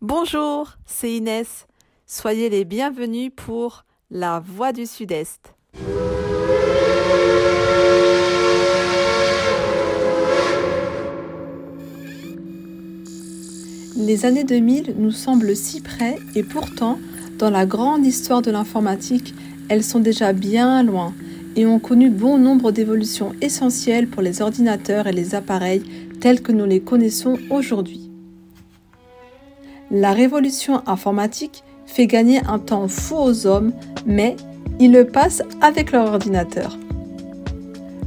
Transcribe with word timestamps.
Bonjour, 0.00 0.78
c'est 0.86 1.12
Inès. 1.12 1.66
Soyez 2.06 2.48
les 2.48 2.64
bienvenus 2.64 3.32
pour 3.34 3.84
La 4.12 4.38
Voix 4.38 4.70
du 4.72 4.86
Sud-Est. 4.86 5.54
Les 13.96 14.24
années 14.24 14.44
2000 14.44 14.94
nous 14.96 15.10
semblent 15.10 15.56
si 15.56 15.80
près 15.80 16.16
et 16.36 16.44
pourtant, 16.44 17.00
dans 17.36 17.50
la 17.50 17.66
grande 17.66 18.06
histoire 18.06 18.40
de 18.40 18.52
l'informatique, 18.52 19.34
elles 19.68 19.82
sont 19.82 19.98
déjà 19.98 20.32
bien 20.32 20.84
loin 20.84 21.12
et 21.56 21.66
ont 21.66 21.80
connu 21.80 22.08
bon 22.08 22.38
nombre 22.38 22.70
d'évolutions 22.70 23.32
essentielles 23.40 24.06
pour 24.06 24.22
les 24.22 24.42
ordinateurs 24.42 25.08
et 25.08 25.12
les 25.12 25.34
appareils 25.34 25.82
tels 26.20 26.40
que 26.40 26.52
nous 26.52 26.66
les 26.66 26.78
connaissons 26.78 27.36
aujourd'hui. 27.50 28.07
La 29.90 30.12
révolution 30.12 30.82
informatique 30.86 31.64
fait 31.86 32.06
gagner 32.06 32.40
un 32.46 32.58
temps 32.58 32.88
fou 32.88 33.16
aux 33.16 33.46
hommes, 33.46 33.72
mais 34.06 34.36
ils 34.80 34.92
le 34.92 35.06
passent 35.06 35.42
avec 35.60 35.92
leur 35.92 36.12
ordinateur. 36.12 36.76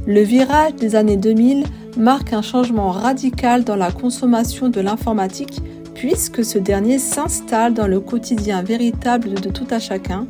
Le 0.06 0.20
virage 0.20 0.74
des 0.74 0.96
années 0.96 1.16
2000 1.16 1.64
marque 1.96 2.32
un 2.32 2.42
changement 2.42 2.90
radical 2.90 3.64
dans 3.64 3.76
la 3.76 3.92
consommation 3.92 4.68
de 4.68 4.80
l'informatique 4.80 5.60
puisque 5.94 6.44
ce 6.44 6.58
dernier 6.58 6.98
s'installe 6.98 7.74
dans 7.74 7.86
le 7.86 8.00
quotidien 8.00 8.62
véritable 8.62 9.34
de 9.34 9.50
tout 9.50 9.66
à 9.70 9.78
chacun, 9.78 10.26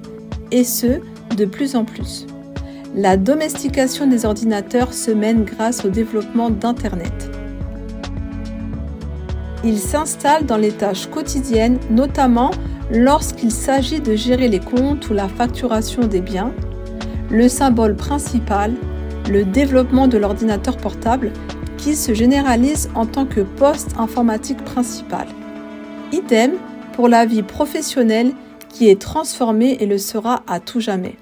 et 0.50 0.64
ce, 0.64 1.00
de 1.36 1.44
plus 1.44 1.76
en 1.76 1.84
plus. 1.84 2.26
La 2.94 3.16
domestication 3.16 4.06
des 4.06 4.26
ordinateurs 4.26 4.92
se 4.92 5.10
mène 5.10 5.44
grâce 5.44 5.84
au 5.84 5.88
développement 5.88 6.50
d'Internet. 6.50 7.30
Il 9.64 9.78
s'installe 9.78 10.44
dans 10.44 10.56
les 10.56 10.72
tâches 10.72 11.06
quotidiennes, 11.06 11.78
notamment 11.88 12.50
lorsqu'il 12.90 13.52
s'agit 13.52 14.00
de 14.00 14.16
gérer 14.16 14.48
les 14.48 14.58
comptes 14.58 15.08
ou 15.08 15.14
la 15.14 15.28
facturation 15.28 16.06
des 16.06 16.20
biens. 16.20 16.52
Le 17.30 17.48
symbole 17.48 17.94
principal, 17.94 18.74
le 19.30 19.44
développement 19.44 20.08
de 20.08 20.18
l'ordinateur 20.18 20.76
portable 20.76 21.32
qui 21.78 21.94
se 21.94 22.12
généralise 22.12 22.90
en 22.94 23.06
tant 23.06 23.24
que 23.24 23.40
poste 23.40 23.94
informatique 23.98 24.62
principal. 24.64 25.26
Idem 26.12 26.54
pour 26.92 27.08
la 27.08 27.24
vie 27.24 27.42
professionnelle 27.42 28.32
qui 28.68 28.88
est 28.88 29.00
transformée 29.00 29.76
et 29.80 29.86
le 29.86 29.98
sera 29.98 30.42
à 30.48 30.58
tout 30.58 30.80
jamais. 30.80 31.16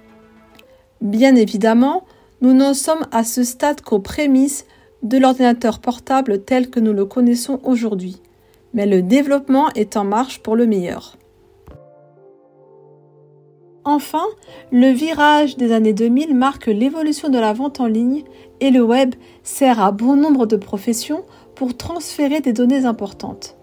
Bien 1.03 1.35
évidemment, 1.35 2.05
nous 2.41 2.55
n'en 2.55 2.75
sommes 2.75 3.07
à 3.13 3.23
ce 3.23 3.45
stade 3.45 3.83
qu'aux 3.83 3.99
prémices 3.99 4.65
de 5.03 5.19
l'ordinateur 5.19 5.79
portable 5.79 6.43
tel 6.43 6.71
que 6.71 6.81
nous 6.81 6.93
le 6.93 7.05
connaissons 7.05 7.61
aujourd'hui, 7.65 8.21
mais 8.75 8.87
le 8.87 9.03
développement 9.03 9.69
est 9.75 9.97
en 9.97 10.05
marche 10.05 10.41
pour 10.41 10.57
le 10.57 10.67
meilleur. 10.67 11.17
Enfin, 13.85 14.25
le 14.71 14.91
virage 14.91 15.57
des 15.57 15.73
années 15.73 15.95
2000 15.95 16.35
marque 16.35 16.67
l'évolution 16.67 17.31
de 17.31 17.39
la 17.39 17.53
vente 17.53 17.81
en 17.81 17.87
ligne 17.87 18.25
et 18.61 18.71
le 18.71 18.83
web 18.83 19.15
sert 19.43 19.81
à 19.81 19.91
bon 19.91 20.17
nombre 20.17 20.47
de 20.47 20.57
professions 20.57 21.25
pour 21.55 21.77
transférer 21.77 22.41
des 22.41 22.53
données 22.53 22.85
importantes. 22.85 23.57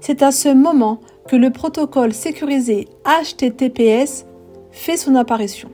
C'est 0.00 0.22
à 0.22 0.30
ce 0.30 0.48
moment 0.48 1.00
que 1.28 1.36
le 1.36 1.50
protocole 1.50 2.14
sécurisé 2.14 2.88
HTTPS 3.04 4.24
fait 4.70 4.96
son 4.96 5.14
apparition. 5.14 5.68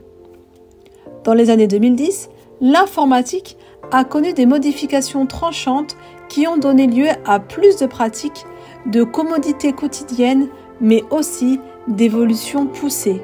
Dans 1.23 1.33
les 1.33 1.49
années 1.49 1.67
2010, 1.67 2.29
l'informatique 2.61 3.57
a 3.91 4.03
connu 4.03 4.33
des 4.33 4.45
modifications 4.45 5.25
tranchantes 5.25 5.95
qui 6.29 6.47
ont 6.47 6.57
donné 6.57 6.87
lieu 6.87 7.07
à 7.25 7.39
plus 7.39 7.77
de 7.77 7.85
pratiques, 7.85 8.45
de 8.85 9.03
commodités 9.03 9.73
quotidiennes, 9.73 10.47
mais 10.81 11.03
aussi 11.09 11.59
d'évolutions 11.87 12.65
poussées. 12.65 13.21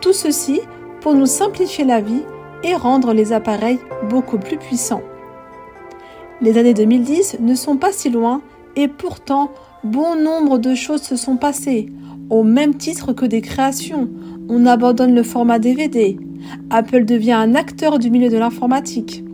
Tout 0.00 0.12
ceci 0.12 0.60
pour 1.00 1.14
nous 1.14 1.26
simplifier 1.26 1.84
la 1.84 2.00
vie 2.00 2.22
et 2.62 2.74
rendre 2.74 3.12
les 3.12 3.32
appareils 3.32 3.78
beaucoup 4.08 4.38
plus 4.38 4.56
puissants. 4.56 5.02
Les 6.40 6.58
années 6.58 6.74
2010 6.74 7.38
ne 7.40 7.54
sont 7.54 7.76
pas 7.76 7.92
si 7.92 8.10
loin 8.10 8.42
et 8.76 8.88
pourtant 8.88 9.50
bon 9.84 10.16
nombre 10.16 10.58
de 10.58 10.74
choses 10.74 11.02
se 11.02 11.16
sont 11.16 11.36
passées, 11.36 11.90
au 12.28 12.42
même 12.42 12.74
titre 12.74 13.12
que 13.12 13.26
des 13.26 13.40
créations. 13.40 14.08
On 14.48 14.66
abandonne 14.66 15.14
le 15.14 15.22
format 15.22 15.58
DVD. 15.58 16.18
Apple 16.70 17.04
devient 17.04 17.32
un 17.32 17.54
acteur 17.54 17.98
du 17.98 18.10
milieu 18.10 18.28
de 18.28 18.38
l'informatique. 18.38 19.24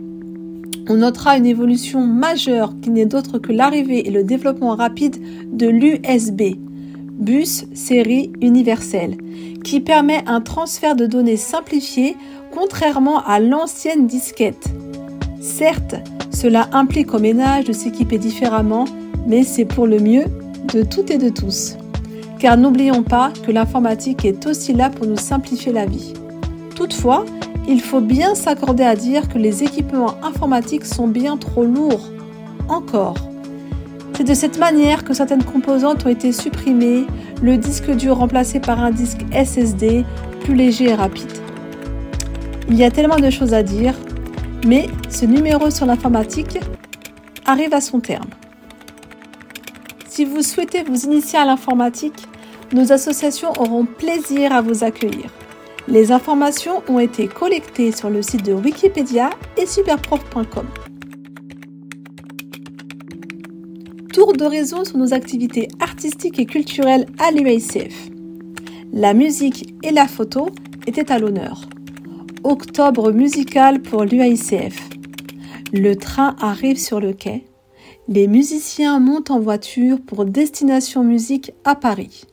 On 0.89 0.95
notera 0.95 1.37
une 1.37 1.45
évolution 1.45 2.05
majeure 2.05 2.73
qui 2.81 2.89
n'est 2.89 3.05
d'autre 3.05 3.39
que 3.39 3.51
l'arrivée 3.51 4.07
et 4.07 4.11
le 4.11 4.23
développement 4.23 4.75
rapide 4.75 5.17
de 5.51 5.67
l'USB, 5.67 6.57
bus 7.19 7.65
série 7.73 8.31
universelle, 8.41 9.17
qui 9.63 9.81
permet 9.81 10.23
un 10.27 10.41
transfert 10.41 10.95
de 10.95 11.05
données 11.05 11.37
simplifié 11.37 12.15
contrairement 12.51 13.23
à 13.25 13.39
l'ancienne 13.39 14.07
disquette. 14.07 14.69
Certes, 15.41 15.95
cela 16.31 16.69
implique 16.71 17.13
au 17.13 17.19
ménage 17.19 17.65
de 17.65 17.73
s'équiper 17.73 18.17
différemment 18.17 18.85
mais 19.27 19.43
c'est 19.43 19.65
pour 19.65 19.85
le 19.85 19.99
mieux 19.99 20.25
de 20.73 20.83
toutes 20.83 21.11
et 21.11 21.17
de 21.17 21.29
tous. 21.29 21.75
Car 22.39 22.57
n'oublions 22.57 23.03
pas 23.03 23.31
que 23.45 23.51
l'informatique 23.51 24.25
est 24.25 24.47
aussi 24.47 24.73
là 24.73 24.89
pour 24.89 25.05
nous 25.05 25.17
simplifier 25.17 25.73
la 25.73 25.85
vie. 25.85 26.13
Toutefois, 26.75 27.25
il 27.67 27.81
faut 27.81 27.99
bien 27.99 28.33
s'accorder 28.33 28.83
à 28.83 28.95
dire 28.95 29.27
que 29.27 29.37
les 29.37 29.63
équipements 29.63 30.15
informatiques 30.23 30.85
sont 30.85 31.07
bien 31.07 31.37
trop 31.37 31.65
lourds. 31.65 32.09
Encore. 32.69 33.15
C'est 34.15 34.23
de 34.23 34.33
cette 34.33 34.57
manière 34.57 35.03
que 35.03 35.13
certaines 35.13 35.43
composantes 35.43 36.05
ont 36.05 36.09
été 36.09 36.31
supprimées, 36.31 37.05
le 37.41 37.57
disque 37.57 37.91
dur 37.91 38.17
remplacé 38.17 38.59
par 38.59 38.79
un 38.79 38.91
disque 38.91 39.19
SSD 39.31 40.05
plus 40.41 40.55
léger 40.55 40.85
et 40.85 40.95
rapide. 40.95 41.31
Il 42.69 42.75
y 42.75 42.83
a 42.83 42.89
tellement 42.89 43.17
de 43.17 43.29
choses 43.29 43.53
à 43.53 43.63
dire, 43.63 43.93
mais 44.65 44.87
ce 45.09 45.25
numéro 45.25 45.69
sur 45.69 45.85
l'informatique 45.85 46.59
arrive 47.45 47.73
à 47.73 47.81
son 47.81 47.99
terme. 47.99 48.29
Si 50.07 50.25
vous 50.25 50.41
souhaitez 50.41 50.83
vous 50.83 51.05
initier 51.05 51.37
à 51.37 51.45
l'informatique, 51.45 52.27
nos 52.73 52.91
associations 52.91 53.51
auront 53.59 53.85
plaisir 53.85 54.51
à 54.51 54.61
vous 54.61 54.83
accueillir. 54.83 55.29
Les 55.87 56.11
informations 56.11 56.83
ont 56.87 56.99
été 56.99 57.27
collectées 57.27 57.91
sur 57.91 58.09
le 58.09 58.21
site 58.21 58.45
de 58.45 58.53
Wikipédia 58.53 59.29
et 59.57 59.65
superprof.com. 59.65 60.67
Tour 64.13 64.33
de 64.33 64.45
réseau 64.45 64.83
sur 64.85 64.97
nos 64.97 65.13
activités 65.13 65.67
artistiques 65.79 66.39
et 66.39 66.45
culturelles 66.45 67.05
à 67.19 67.31
l'UICF. 67.31 68.09
La 68.91 69.13
musique 69.13 69.73
et 69.83 69.91
la 69.91 70.07
photo 70.07 70.49
étaient 70.85 71.11
à 71.11 71.19
l'honneur. 71.19 71.61
Octobre 72.43 73.11
musical 73.11 73.81
pour 73.81 74.03
l'UICF. 74.03 74.89
Le 75.73 75.95
train 75.95 76.35
arrive 76.39 76.77
sur 76.77 76.99
le 76.99 77.13
quai 77.13 77.45
les 78.09 78.27
musiciens 78.27 78.99
montent 78.99 79.31
en 79.31 79.39
voiture 79.39 79.99
pour 79.99 80.23
Destination 80.23 81.03
Musique 81.03 81.51
à 81.65 81.75
Paris. 81.75 82.23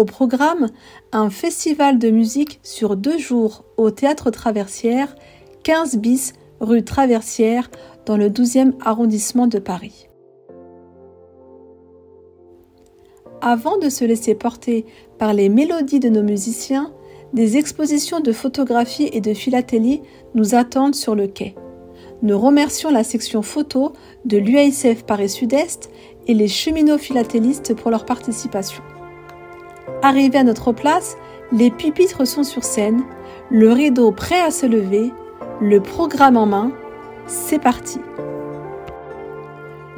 Au 0.00 0.06
programme, 0.06 0.70
un 1.12 1.28
festival 1.28 1.98
de 1.98 2.08
musique 2.08 2.58
sur 2.62 2.96
deux 2.96 3.18
jours 3.18 3.66
au 3.76 3.90
Théâtre 3.90 4.30
Traversière, 4.30 5.14
15 5.62 5.98
bis 5.98 6.32
rue 6.58 6.82
Traversière, 6.82 7.70
dans 8.06 8.16
le 8.16 8.30
12e 8.30 8.72
arrondissement 8.80 9.46
de 9.46 9.58
Paris. 9.58 10.08
Avant 13.42 13.76
de 13.76 13.90
se 13.90 14.06
laisser 14.06 14.34
porter 14.34 14.86
par 15.18 15.34
les 15.34 15.50
mélodies 15.50 16.00
de 16.00 16.08
nos 16.08 16.22
musiciens, 16.22 16.94
des 17.34 17.58
expositions 17.58 18.20
de 18.20 18.32
photographie 18.32 19.10
et 19.12 19.20
de 19.20 19.34
philatélie 19.34 20.00
nous 20.34 20.54
attendent 20.54 20.94
sur 20.94 21.14
le 21.14 21.26
quai. 21.26 21.54
Nous 22.22 22.38
remercions 22.38 22.90
la 22.90 23.04
section 23.04 23.42
photo 23.42 23.92
de 24.24 24.38
l'UICF 24.38 25.02
Paris 25.04 25.28
Sud-Est 25.28 25.90
et 26.26 26.32
les 26.32 26.48
cheminots 26.48 26.96
philatélistes 26.96 27.74
pour 27.74 27.90
leur 27.90 28.06
participation. 28.06 28.82
Arrivés 30.02 30.38
à 30.38 30.44
notre 30.44 30.72
place, 30.72 31.16
les 31.52 31.70
pupitres 31.70 32.26
sont 32.26 32.42
sur 32.42 32.64
scène, 32.64 33.02
le 33.50 33.70
rideau 33.72 34.12
prêt 34.12 34.40
à 34.40 34.50
se 34.50 34.64
lever, 34.64 35.12
le 35.60 35.80
programme 35.80 36.38
en 36.38 36.46
main. 36.46 36.72
C'est 37.26 37.60
parti. 37.60 38.00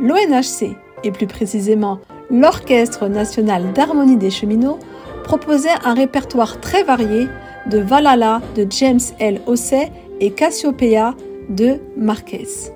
L'ONHC, 0.01 0.77
et 1.05 1.13
plus 1.13 1.27
précisément 1.27 2.01
l'Orchestre 2.31 3.09
national 3.09 3.73
d'harmonie 3.73 4.17
des 4.17 4.31
cheminots, 4.31 4.79
proposait 5.23 5.69
un 5.85 5.95
répertoire 5.95 6.61
très 6.61 6.83
varié 6.83 7.29
de 7.71 7.79
Valhalla 7.79 8.41
de 8.57 8.67
James 8.71 9.01
L. 9.21 9.41
Osset 9.47 9.93
et 10.21 10.33
Cassiopeia 10.33 11.15
de 11.49 11.79
Marquez. 11.97 12.73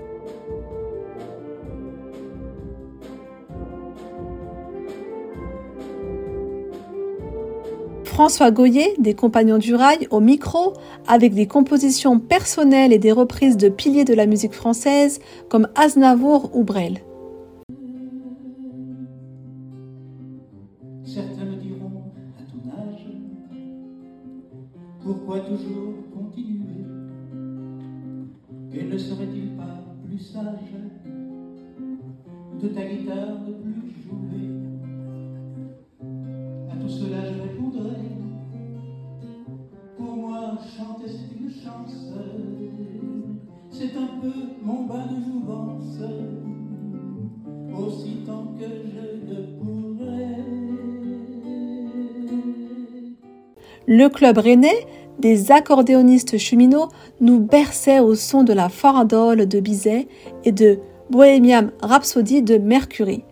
François 8.17 8.51
Goyer, 8.51 8.95
des 8.99 9.13
Compagnons 9.13 9.59
du 9.59 9.75
Rail, 9.75 10.09
au 10.11 10.21
micro, 10.21 10.73
avec 11.07 11.35
des 11.35 11.47
compositions 11.47 12.19
personnelles 12.19 12.95
et 12.95 12.99
des 12.99 13.13
reprises 13.13 13.59
de 13.59 13.69
piliers 13.69 14.07
de 14.07 14.15
la 14.15 14.25
musique 14.25 14.55
française, 14.55 15.21
comme 15.51 15.69
Aznavour 15.75 16.51
ou 16.57 16.65
Brel. 16.65 17.03
Certains 21.05 21.45
me 21.45 21.57
diront, 21.57 22.05
à 22.39 22.43
ton 22.51 22.71
âge, 22.71 23.07
pourquoi 25.05 25.41
toujours 25.41 25.93
continuer? 26.15 26.87
Et 28.73 28.85
ne 28.85 28.97
serait-il 28.97 29.57
pas 29.59 29.85
plus 30.09 30.21
sage 30.21 30.73
de 32.63 32.69
ta 32.69 32.83
guitare 32.83 33.41
ne 33.47 33.53
plus 33.53 33.93
jouer? 34.09 34.56
Le 53.87 54.09
club 54.09 54.39
rennais 54.39 54.87
des 55.19 55.53
accordéonistes 55.53 56.39
cheminots 56.39 56.89
nous 57.21 57.41
berçaient 57.41 58.01
au 58.01 58.15
son 58.15 58.43
de 58.43 58.53
la 58.53 58.69
farandole 58.69 59.47
de 59.47 59.61
Bizet 59.61 60.09
et 60.45 60.53
de 60.53 60.79
Bohemian 61.11 61.71
Rhapsody 61.81 62.43
de 62.43 62.59
Mercury. 62.59 63.25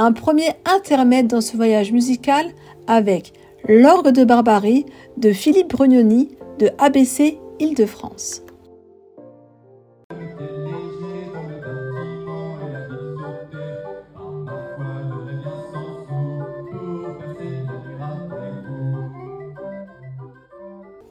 Un 0.00 0.12
premier 0.12 0.48
intermède 0.64 1.26
dans 1.26 1.42
ce 1.42 1.56
voyage 1.56 1.92
musical 1.92 2.46
avec 2.86 3.34
L'orgue 3.68 4.12
de 4.12 4.24
Barbarie 4.24 4.86
de 5.18 5.30
Philippe 5.30 5.68
Brugnoni 5.68 6.30
de 6.58 6.70
ABC 6.78 7.38
Île-de-France. 7.58 8.42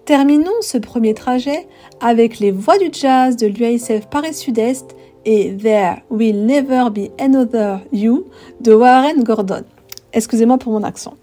Terminons 0.06 0.50
ce 0.62 0.80
premier 0.80 1.14
trajet 1.14 1.68
avec 2.02 2.40
les 2.40 2.50
voix 2.50 2.80
du 2.80 2.90
jazz 2.92 3.36
de 3.38 3.46
l'UICF 3.46 4.08
Paris 4.10 4.34
Sud-Est 4.34 4.96
et 5.26 5.56
There 5.56 6.04
Will 6.10 6.46
Never 6.46 6.90
Be 6.90 7.12
Another 7.20 7.80
You 7.92 8.26
de 8.62 8.74
Warren 8.74 9.24
Gordon. 9.24 9.64
Excusez-moi 10.14 10.58
pour 10.58 10.74
mon 10.74 10.84
accent. 10.84 11.16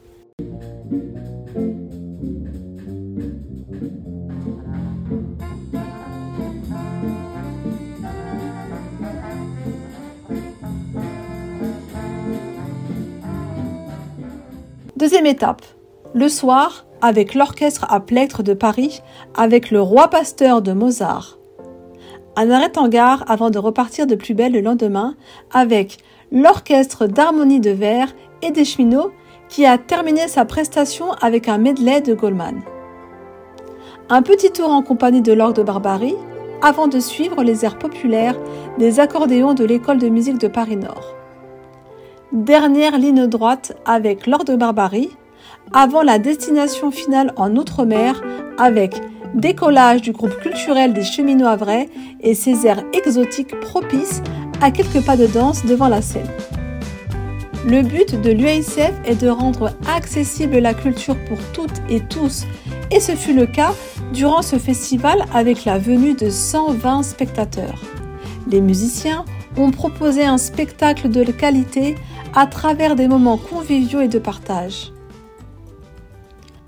Deuxième 14.97 15.27
étape, 15.27 15.63
le 16.15 16.29
soir, 16.29 16.87
avec 17.03 17.35
l'orchestre 17.35 17.87
à 17.91 18.01
plectre 18.01 18.43
de 18.43 18.55
Paris, 18.55 19.03
avec 19.37 19.71
le 19.71 19.81
roi 19.83 20.09
pasteur 20.09 20.63
de 20.63 20.73
Mozart, 20.73 21.39
un 22.37 22.51
arrêt 22.51 22.77
en 22.77 22.89
gare 22.89 23.25
avant 23.29 23.51
de 23.51 23.59
repartir 23.59 24.07
de 24.07 24.15
plus 24.15 24.35
belle 24.35 24.53
le 24.53 24.61
lendemain 24.61 25.15
avec 25.53 25.99
l'orchestre 26.31 27.07
d'harmonie 27.07 27.61
de 27.61 27.71
verre 27.71 28.15
et 28.43 28.51
des 28.51 28.65
cheminots 28.65 29.13
qui 29.49 29.65
a 29.65 29.79
terminé 29.79 30.29
sa 30.29 30.45
prestation 30.45 31.13
avec 31.21 31.49
un 31.49 31.59
medley 31.59 32.01
de 32.01 32.15
Goldman. 32.15 32.61
Un 34.11 34.23
petit 34.23 34.51
tour 34.51 34.71
en 34.71 34.83
compagnie 34.83 35.23
de 35.23 35.33
l'orgue 35.33 35.57
de 35.57 35.63
Barbarie 35.63 36.17
avant 36.63 36.89
de 36.89 37.01
suivre 37.01 37.43
les 37.43 37.65
airs 37.65 37.79
populaires 37.79 38.39
des 38.79 39.01
accordéons 39.01 39.55
de 39.55 39.65
l'école 39.65 39.99
de 39.99 40.09
musique 40.09 40.39
de 40.39 40.49
Paris 40.49 40.77
Nord. 40.77 41.15
Dernière 42.33 42.99
ligne 42.99 43.27
droite 43.27 43.77
avec 43.85 44.27
l'orgue 44.27 44.47
de 44.47 44.57
Barbarie 44.57 45.11
avant 45.73 46.03
la 46.03 46.19
destination 46.19 46.91
finale 46.91 47.33
en 47.37 47.55
Outre-mer 47.57 48.23
avec 48.59 49.01
décollage 49.35 50.03
du 50.03 50.13
groupe 50.13 50.37
culturel 50.41 50.93
des 50.93 51.05
cheminots 51.05 51.47
havrais 51.47 51.89
et 52.21 52.35
ses 52.35 52.67
airs 52.67 52.85
exotiques 52.93 53.59
propices 53.61 54.23
à 54.61 54.71
quelques 54.71 55.05
pas 55.05 55.17
de 55.17 55.27
danse 55.27 55.65
devant 55.65 55.89
la 55.89 56.03
scène. 56.03 56.29
Le 57.67 57.83
but 57.83 58.21
de 58.21 58.31
l'UICF 58.31 58.93
est 59.05 59.21
de 59.21 59.29
rendre 59.29 59.73
accessible 59.93 60.59
la 60.59 60.73
culture 60.73 61.17
pour 61.25 61.39
toutes 61.53 61.83
et 61.91 62.01
tous, 62.01 62.45
et 62.93 63.01
ce 63.01 63.13
fut 63.13 63.35
le 63.35 63.47
cas 63.47 63.75
durant 64.13 64.43
ce 64.43 64.57
festival 64.57 65.25
avec 65.35 65.65
la 65.65 65.77
venue 65.77 66.15
de 66.15 66.31
120 66.31 67.03
spectateurs. 67.03 67.83
Les 68.49 68.61
musiciens 68.61 69.25
ont 69.57 69.73
proposé 69.73 70.25
un 70.25 70.39
spectacle 70.39 71.09
de 71.09 71.25
qualité 71.33 71.97
à 72.35 72.47
travers 72.47 72.95
des 72.95 73.09
moments 73.09 73.39
conviviaux 73.39 74.01
et 74.01 74.09
de 74.09 74.19
partage. 74.19 74.93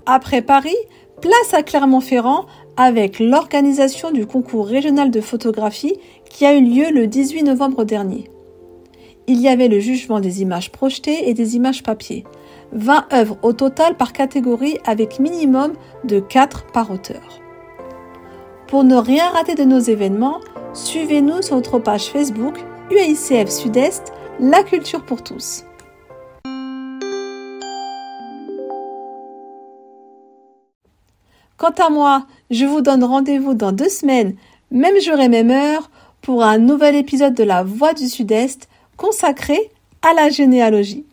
Après 0.05 0.41
Paris, 0.41 0.75
place 1.21 1.53
à 1.53 1.63
Clermont-Ferrand 1.63 2.45
avec 2.77 3.19
l'organisation 3.19 4.11
du 4.11 4.25
concours 4.25 4.67
régional 4.67 5.11
de 5.11 5.21
photographie 5.21 5.97
qui 6.29 6.45
a 6.45 6.53
eu 6.53 6.61
lieu 6.61 6.91
le 6.91 7.07
18 7.07 7.43
novembre 7.43 7.83
dernier. 7.83 8.29
Il 9.27 9.39
y 9.39 9.47
avait 9.47 9.67
le 9.67 9.79
jugement 9.79 10.19
des 10.19 10.41
images 10.41 10.71
projetées 10.71 11.29
et 11.29 11.33
des 11.33 11.55
images 11.55 11.83
papier. 11.83 12.23
20 12.71 13.13
œuvres 13.13 13.37
au 13.41 13.53
total 13.53 13.95
par 13.95 14.13
catégorie 14.13 14.77
avec 14.85 15.19
minimum 15.19 15.73
de 16.03 16.19
4 16.19 16.67
par 16.71 16.91
auteur. 16.91 17.39
Pour 18.67 18.83
ne 18.83 18.95
rien 18.95 19.29
rater 19.29 19.55
de 19.55 19.63
nos 19.63 19.79
événements, 19.79 20.39
suivez-nous 20.73 21.41
sur 21.41 21.55
notre 21.55 21.79
page 21.79 22.05
Facebook 22.05 22.55
UICF 22.91 23.49
Sud-Est, 23.49 24.13
la 24.39 24.63
culture 24.63 25.03
pour 25.03 25.23
tous. 25.23 25.65
Quant 31.59 31.73
à 31.77 31.89
moi, 31.89 32.25
je 32.49 32.63
vous 32.63 32.79
donne 32.79 33.03
rendez-vous 33.03 33.53
dans 33.53 33.73
deux 33.73 33.89
semaines, 33.89 34.35
même 34.71 34.97
jour 35.01 35.19
et 35.19 35.27
même 35.27 35.51
heure, 35.51 35.91
pour 36.21 36.41
un 36.41 36.57
nouvel 36.57 36.95
épisode 36.95 37.33
de 37.33 37.43
La 37.43 37.63
Voix 37.63 37.93
du 37.93 38.07
Sud-Est 38.07 38.69
consacré 38.95 39.69
à 40.01 40.13
la 40.13 40.29
généalogie. 40.29 41.03